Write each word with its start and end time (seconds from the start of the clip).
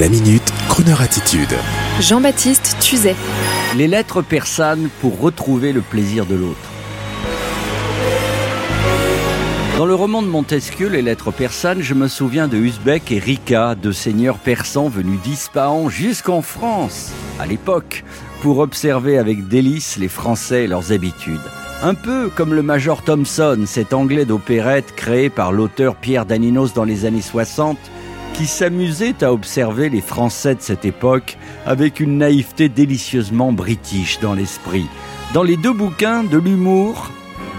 La 0.00 0.08
minute, 0.08 0.50
Kroneur 0.70 1.02
attitude. 1.02 1.54
Jean-Baptiste 2.00 2.78
Tuzet. 2.80 3.14
Les 3.76 3.86
lettres 3.86 4.22
persanes 4.22 4.88
pour 5.02 5.20
retrouver 5.20 5.74
le 5.74 5.82
plaisir 5.82 6.24
de 6.24 6.34
l'autre. 6.34 6.56
Dans 9.76 9.84
le 9.84 9.94
roman 9.94 10.22
de 10.22 10.28
Montesquieu, 10.28 10.88
Les 10.88 11.02
lettres 11.02 11.30
persanes, 11.30 11.82
je 11.82 11.92
me 11.92 12.08
souviens 12.08 12.48
de 12.48 12.56
Usbek 12.56 13.12
et 13.12 13.18
Rika, 13.18 13.74
deux 13.74 13.92
seigneurs 13.92 14.38
persans 14.38 14.88
venus 14.88 15.20
d'Ispahan 15.20 15.90
jusqu'en 15.90 16.40
France, 16.40 17.10
à 17.38 17.44
l'époque, 17.44 18.02
pour 18.40 18.60
observer 18.60 19.18
avec 19.18 19.46
délice 19.46 19.98
les 19.98 20.08
Français 20.08 20.64
et 20.64 20.68
leurs 20.68 20.92
habitudes. 20.92 21.38
Un 21.82 21.94
peu 21.94 22.30
comme 22.34 22.54
le 22.54 22.62
Major 22.62 23.02
Thompson, 23.02 23.64
cet 23.66 23.92
anglais 23.92 24.24
d'opérette 24.24 24.94
créé 24.96 25.28
par 25.28 25.52
l'auteur 25.52 25.96
Pierre 25.96 26.24
Daninos 26.24 26.72
dans 26.72 26.84
les 26.84 27.04
années 27.04 27.20
60, 27.20 27.76
qui 28.34 28.46
s'amusait 28.46 29.22
à 29.22 29.32
observer 29.32 29.88
les 29.88 30.00
Français 30.00 30.54
de 30.54 30.60
cette 30.62 30.84
époque 30.84 31.36
avec 31.66 32.00
une 32.00 32.18
naïveté 32.18 32.68
délicieusement 32.68 33.52
british 33.52 34.20
dans 34.20 34.34
l'esprit. 34.34 34.86
Dans 35.34 35.42
les 35.42 35.56
deux 35.56 35.72
bouquins, 35.72 36.24
de 36.24 36.38
l'humour 36.38 37.10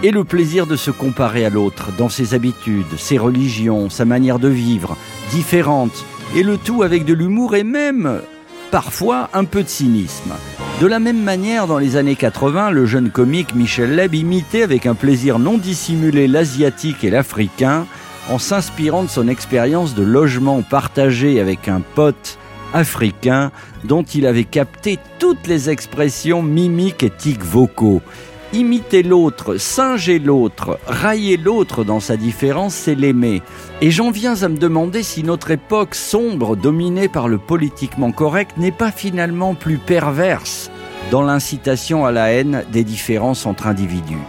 et 0.04 0.12
le 0.12 0.24
plaisir 0.24 0.68
de 0.68 0.76
se 0.76 0.92
comparer 0.92 1.46
à 1.46 1.50
l'autre, 1.50 1.90
dans 1.98 2.10
ses 2.10 2.34
habitudes, 2.34 2.98
ses 2.98 3.18
religions, 3.18 3.90
sa 3.90 4.06
manière 4.06 4.40
de 4.40 4.50
vivre, 4.50 4.98
différente, 5.32 6.06
et 6.36 6.44
le 6.44 6.58
tout 6.58 6.84
avec 6.84 7.06
de 7.06 7.14
l'humour 7.14 7.56
et 7.56 7.64
même, 7.64 8.20
parfois, 8.72 9.30
un 9.34 9.46
peu 9.46 9.64
de 9.64 9.70
cynisme. 9.70 10.34
De 10.82 10.88
la 10.88 11.00
même 11.00 11.22
manière, 11.22 11.68
dans 11.68 11.78
les 11.78 11.96
années 11.96 12.16
80, 12.16 12.72
le 12.72 12.86
jeune 12.86 13.12
comique 13.12 13.56
Michel 13.56 13.96
Leb 13.96 14.16
imitait 14.16 14.64
avec 14.64 14.86
un 14.86 14.96
plaisir 14.96 15.40
non 15.40 15.58
dissimulé 15.58 16.28
l'asiatique 16.28 17.04
et 17.04 17.10
l'africain 17.10 17.86
en 18.30 18.40
s'inspirant 18.40 19.04
de 19.04 19.10
son 19.10 19.28
expérience 19.28 19.96
de 19.96 20.04
logement 20.04 20.62
partagé 20.62 21.40
avec 21.40 21.68
un 21.68 21.82
pote 21.82 22.38
africain 22.74 23.52
dont 23.84 24.04
il 24.04 24.26
avait 24.26 24.44
capté 24.44 25.00
toutes 25.20 25.48
les 25.48 25.70
expressions 25.70 26.42
mimiques 26.42 27.04
et 27.04 27.10
tics 27.10 27.44
vocaux. 27.44 28.02
Imiter 28.54 29.02
l'autre, 29.02 29.58
singer 29.58 30.20
l'autre, 30.20 30.80
railler 30.86 31.38
l'autre 31.38 31.84
dans 31.84 32.00
sa 32.00 32.18
différence, 32.18 32.76
c'est 32.76 32.94
l'aimer. 32.94 33.42
Et 33.82 33.90
j'en 33.90 34.12
viens 34.12 34.44
à 34.44 34.48
me 34.48 34.58
demander 34.58 35.02
si 35.02 35.24
notre 35.24 35.50
époque 35.50 35.96
sombre, 35.96 36.56
dominée 36.56 37.08
par 37.08 37.28
le 37.28 37.40
politiquement 37.40 38.12
correct, 38.12 38.58
n'est 38.58 38.72
pas 38.72 38.92
finalement 38.92 39.56
plus 39.56 39.80
perverse 39.80 40.70
dans 41.10 41.24
l'incitation 41.24 42.06
à 42.06 42.12
la 42.12 42.32
haine 42.32 42.64
des 42.72 42.84
différences 42.84 43.48
entre 43.48 43.66
individus. 43.66 44.22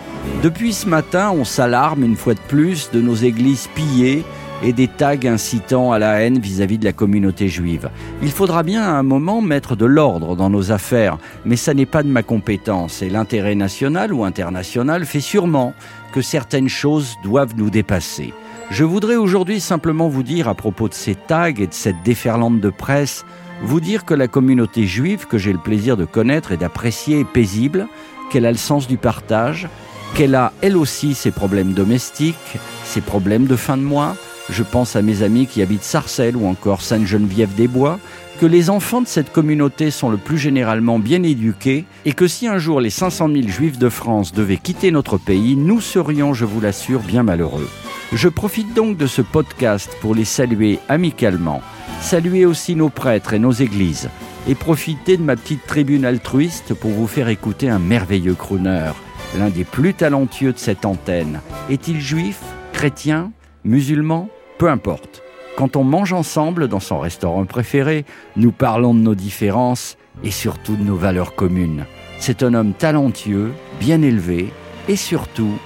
Depuis 0.42 0.72
ce 0.72 0.88
matin, 0.88 1.30
on 1.30 1.44
s'alarme 1.44 2.04
une 2.04 2.16
fois 2.16 2.34
de 2.34 2.40
plus 2.48 2.90
de 2.90 3.00
nos 3.00 3.14
églises 3.14 3.68
pillées 3.74 4.24
et 4.62 4.72
des 4.72 4.88
tags 4.88 5.16
incitant 5.24 5.92
à 5.92 5.98
la 5.98 6.20
haine 6.20 6.38
vis-à-vis 6.38 6.78
de 6.78 6.84
la 6.84 6.92
communauté 6.92 7.48
juive. 7.48 7.90
Il 8.22 8.30
faudra 8.30 8.62
bien 8.62 8.82
à 8.82 8.92
un 8.92 9.02
moment 9.02 9.40
mettre 9.40 9.76
de 9.76 9.84
l'ordre 9.84 10.36
dans 10.36 10.50
nos 10.50 10.72
affaires, 10.72 11.18
mais 11.44 11.56
ça 11.56 11.74
n'est 11.74 11.86
pas 11.86 12.02
de 12.02 12.08
ma 12.08 12.22
compétence 12.22 13.02
et 13.02 13.10
l'intérêt 13.10 13.54
national 13.54 14.12
ou 14.12 14.24
international 14.24 15.04
fait 15.04 15.20
sûrement 15.20 15.74
que 16.12 16.22
certaines 16.22 16.68
choses 16.68 17.16
doivent 17.22 17.56
nous 17.56 17.70
dépasser. 17.70 18.32
Je 18.70 18.84
voudrais 18.84 19.16
aujourd'hui 19.16 19.60
simplement 19.60 20.08
vous 20.08 20.22
dire 20.22 20.48
à 20.48 20.54
propos 20.54 20.88
de 20.88 20.94
ces 20.94 21.14
tags 21.14 21.48
et 21.48 21.66
de 21.66 21.72
cette 21.74 22.02
déferlante 22.02 22.60
de 22.60 22.70
presse, 22.70 23.24
vous 23.62 23.80
dire 23.80 24.04
que 24.04 24.14
la 24.14 24.28
communauté 24.28 24.86
juive 24.86 25.26
que 25.26 25.38
j'ai 25.38 25.52
le 25.52 25.58
plaisir 25.58 25.96
de 25.96 26.04
connaître 26.04 26.52
et 26.52 26.56
d'apprécier 26.56 27.20
est 27.20 27.24
paisible, 27.30 27.86
qu'elle 28.30 28.46
a 28.46 28.52
le 28.52 28.56
sens 28.56 28.88
du 28.88 28.96
partage, 28.96 29.68
qu'elle 30.14 30.36
a 30.36 30.52
elle 30.60 30.76
aussi 30.76 31.14
ses 31.14 31.32
problèmes 31.32 31.72
domestiques, 31.72 32.58
ses 32.84 33.00
problèmes 33.00 33.46
de 33.46 33.56
fin 33.56 33.76
de 33.76 33.82
mois, 33.82 34.16
je 34.48 34.62
pense 34.62 34.94
à 34.94 35.02
mes 35.02 35.22
amis 35.22 35.46
qui 35.46 35.60
habitent 35.60 35.82
Sarcelles 35.82 36.36
ou 36.36 36.46
encore 36.46 36.82
Sainte-Geneviève-des-Bois, 36.82 37.98
que 38.40 38.46
les 38.46 38.70
enfants 38.70 39.02
de 39.02 39.08
cette 39.08 39.32
communauté 39.32 39.90
sont 39.90 40.10
le 40.10 40.16
plus 40.16 40.38
généralement 40.38 41.00
bien 41.00 41.22
éduqués 41.24 41.84
et 42.04 42.12
que 42.12 42.28
si 42.28 42.46
un 42.46 42.58
jour 42.58 42.80
les 42.80 42.90
500 42.90 43.28
000 43.28 43.48
juifs 43.48 43.78
de 43.78 43.88
France 43.88 44.32
devaient 44.32 44.56
quitter 44.56 44.92
notre 44.92 45.18
pays, 45.18 45.56
nous 45.56 45.80
serions, 45.80 46.32
je 46.32 46.44
vous 46.44 46.60
l'assure, 46.60 47.00
bien 47.00 47.24
malheureux. 47.24 47.68
Je 48.12 48.28
profite 48.28 48.72
donc 48.72 48.96
de 48.96 49.08
ce 49.08 49.22
podcast 49.22 49.90
pour 50.00 50.14
les 50.14 50.24
saluer 50.24 50.78
amicalement, 50.88 51.60
saluer 52.00 52.46
aussi 52.46 52.76
nos 52.76 52.88
prêtres 52.88 53.32
et 53.32 53.40
nos 53.40 53.52
églises, 53.52 54.10
et 54.46 54.54
profiter 54.54 55.16
de 55.16 55.22
ma 55.22 55.34
petite 55.34 55.66
tribune 55.66 56.04
altruiste 56.04 56.72
pour 56.74 56.92
vous 56.92 57.08
faire 57.08 57.28
écouter 57.28 57.68
un 57.68 57.80
merveilleux 57.80 58.34
crooner, 58.34 58.92
l'un 59.38 59.50
des 59.50 59.64
plus 59.64 59.94
talentueux 59.94 60.52
de 60.52 60.58
cette 60.58 60.84
antenne. 60.84 61.40
Est-il 61.70 62.00
juif, 62.00 62.40
chrétien, 62.72 63.32
musulman? 63.64 64.28
Peu 64.58 64.68
importe. 64.68 65.22
Quand 65.56 65.76
on 65.76 65.84
mange 65.84 66.12
ensemble 66.12 66.68
dans 66.68 66.80
son 66.80 66.98
restaurant 66.98 67.44
préféré, 67.44 68.04
nous 68.36 68.52
parlons 68.52 68.94
de 68.94 69.00
nos 69.00 69.14
différences 69.14 69.96
et 70.22 70.30
surtout 70.30 70.76
de 70.76 70.82
nos 70.82 70.96
valeurs 70.96 71.34
communes. 71.34 71.86
C'est 72.18 72.42
un 72.42 72.54
homme 72.54 72.72
talentueux, 72.72 73.52
bien 73.80 74.02
élevé 74.02 74.52
et 74.88 74.96
surtout 74.96 75.58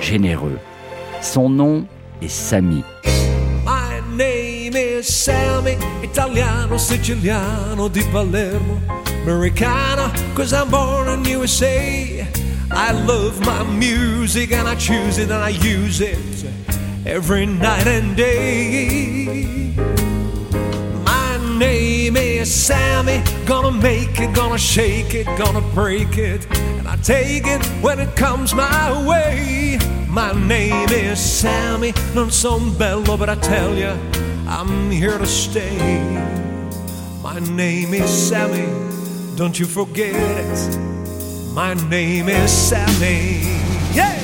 généreux. 0.00 0.58
Son 1.22 1.48
nom 1.48 1.86
est 2.20 2.28
Samy. 2.28 2.84
My 3.64 4.00
name 4.16 4.76
is 4.76 5.04
Sammy, 5.04 5.76
Italiano, 6.02 6.76
Siciliano 6.76 7.88
di 7.88 8.02
Palermo, 8.12 8.78
Americano, 9.24 10.10
I'm 10.36 10.68
born 10.68 11.08
in 11.08 11.24
USA. 11.40 12.43
I 12.76 12.90
love 12.90 13.40
my 13.40 13.62
music 13.62 14.50
and 14.50 14.66
I 14.66 14.74
choose 14.74 15.18
it 15.18 15.30
and 15.30 15.42
I 15.42 15.50
use 15.50 16.00
it. 16.00 16.18
every 17.06 17.46
night 17.46 17.86
and 17.86 18.16
day. 18.16 19.74
My 21.04 21.38
name 21.58 22.16
is 22.16 22.52
Sammy, 22.52 23.22
gonna 23.46 23.70
make 23.70 24.18
it, 24.18 24.34
gonna 24.34 24.58
shake 24.58 25.14
it, 25.14 25.26
gonna 25.38 25.60
break 25.72 26.18
it, 26.18 26.46
and 26.78 26.88
I 26.88 26.96
take 26.96 27.46
it 27.46 27.64
when 27.80 28.00
it 28.00 28.16
comes 28.16 28.54
my 28.54 29.06
way. 29.06 29.78
My 30.08 30.32
name 30.32 30.88
is 30.90 31.20
Sammy, 31.20 31.92
non 32.14 32.30
son 32.30 32.76
but 32.76 33.28
I 33.28 33.36
tell 33.36 33.74
you, 33.76 33.92
I'm 34.48 34.90
here 34.90 35.18
to 35.18 35.26
stay. 35.26 35.78
My 37.22 37.38
name 37.38 37.94
is 37.94 38.10
Sammy, 38.10 38.66
don't 39.36 39.58
you 39.58 39.66
forget 39.66 40.14
it. 40.14 40.93
My 41.54 41.74
name 41.88 42.28
is 42.28 42.50
Sammy. 42.50 43.42
Yeah! 43.94 44.18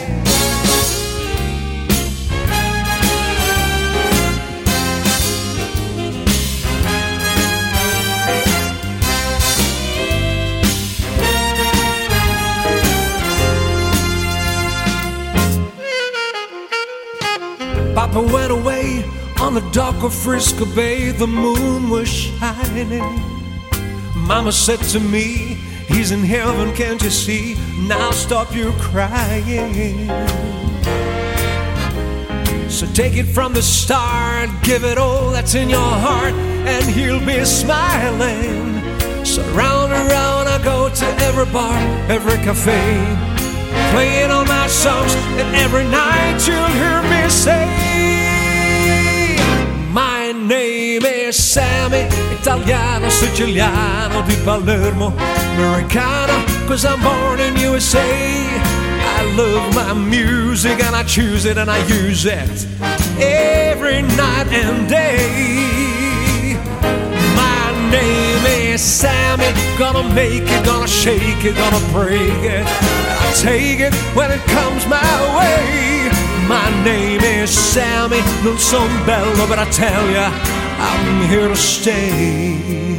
Papa 17.94 18.20
went 18.20 18.50
away 18.50 19.04
on 19.40 19.54
the 19.54 19.60
dock 19.70 20.02
of 20.02 20.12
Frisco 20.12 20.64
Bay. 20.74 21.12
The 21.12 21.28
moon 21.28 21.90
was 21.90 22.08
shining. 22.08 23.22
Mama 24.16 24.50
said 24.50 24.80
to 24.90 24.98
me, 24.98 25.69
He's 25.92 26.12
in 26.12 26.22
heaven, 26.22 26.72
can't 26.74 27.02
you 27.02 27.10
see? 27.10 27.56
Now 27.88 28.12
stop 28.12 28.54
your 28.54 28.72
crying. 28.74 30.08
So 32.70 32.86
take 32.94 33.16
it 33.16 33.26
from 33.26 33.52
the 33.52 33.62
start, 33.62 34.48
give 34.62 34.84
it 34.84 34.98
all 34.98 35.30
that's 35.30 35.54
in 35.54 35.68
your 35.68 35.92
heart, 36.06 36.32
and 36.32 36.84
he'll 36.86 37.24
be 37.26 37.44
smiling. 37.44 38.80
So 39.24 39.42
round 39.52 39.92
and 39.92 40.08
round 40.08 40.48
I 40.48 40.62
go 40.62 40.88
to 40.88 41.06
every 41.24 41.46
bar, 41.52 41.76
every 42.08 42.36
cafe 42.44 43.30
playing 43.90 44.30
all 44.30 44.44
my 44.44 44.66
songs, 44.68 45.14
and 45.40 45.56
every 45.56 45.84
night 45.84 46.09
Italiano, 52.50 53.08
Siciliano 53.10 54.22
di 54.22 54.34
Palermo, 54.42 55.14
Americano, 55.54 56.42
cause 56.66 56.84
I'm 56.84 57.00
born 57.00 57.38
in 57.38 57.56
USA. 57.58 58.02
I 58.02 59.22
love 59.36 59.72
my 59.72 59.92
music 59.94 60.82
and 60.82 60.96
I 60.96 61.04
choose 61.04 61.44
it 61.44 61.58
and 61.58 61.70
I 61.70 61.78
use 61.86 62.26
it 62.26 62.66
every 63.20 64.02
night 64.02 64.48
and 64.50 64.88
day. 64.88 66.58
My 67.36 67.70
name 67.88 68.44
is 68.72 68.82
Sammy, 68.82 69.46
gonna 69.78 70.12
make 70.12 70.42
it, 70.42 70.64
gonna 70.64 70.88
shake 70.88 71.44
it, 71.44 71.54
gonna 71.54 71.92
break 71.92 72.42
it 72.42 72.66
I 72.66 73.32
take 73.34 73.78
it 73.78 73.94
when 74.16 74.32
it 74.32 74.40
comes 74.50 74.86
my 74.88 75.38
way. 75.38 76.10
My 76.48 76.68
name 76.82 77.20
is 77.20 77.48
Sammy, 77.48 78.18
non 78.42 78.58
son 78.58 78.90
bello, 79.06 79.46
but 79.46 79.60
I 79.60 79.70
tell 79.70 80.10
ya, 80.10 80.32
I'm 80.82 81.28
here 81.28 81.48
to 81.48 81.56
stay. 81.56 82.98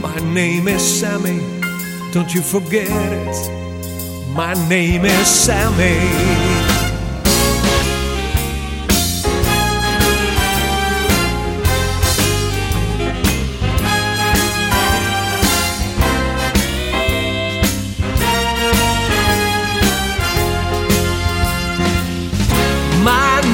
My 0.00 0.16
name 0.34 0.68
is 0.68 0.82
Sammy, 0.82 1.40
don't 2.12 2.32
you 2.34 2.42
forget 2.42 2.88
it. 2.90 4.34
My 4.34 4.54
name 4.68 5.04
is 5.04 5.26
Sammy. 5.26 6.74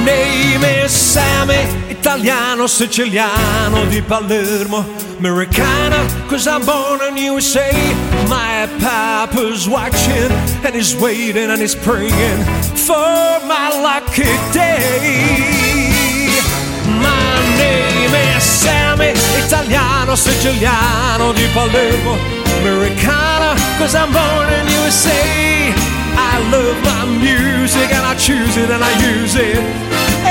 name 0.05 0.70
Sammy, 0.91 1.89
Italiano, 1.89 2.67
Siciliano 2.67 3.85
di 3.85 4.01
Palermo, 4.01 4.83
Americana, 5.19 6.05
cause 6.27 6.47
I'm 6.47 6.65
born 6.65 6.99
in 7.07 7.15
USA. 7.15 7.71
My 8.27 8.67
papa's 8.79 9.69
watching 9.69 10.31
and 10.65 10.75
he's 10.75 10.93
waiting 10.95 11.49
and 11.49 11.61
he's 11.61 11.75
praying 11.75 12.43
for 12.75 13.39
my 13.47 13.71
lucky 13.81 14.35
day. 14.51 16.27
My 16.99 17.39
name 17.55 18.13
is 18.35 18.43
Sammy, 18.43 19.13
Italiano, 19.45 20.15
Siciliano 20.15 21.31
di 21.31 21.47
Palermo, 21.53 22.17
Americana, 22.59 23.55
cause 23.77 23.95
I'm 23.95 24.11
born 24.11 24.51
in 24.59 24.67
USA. 24.83 25.71
I 26.19 26.37
love 26.51 26.83
my 26.83 27.05
music 27.17 27.93
and 27.93 28.05
I 28.05 28.13
choose 28.15 28.57
it 28.57 28.69
and 28.69 28.83
I 28.83 28.91
use 29.15 29.35
it 29.35 30.30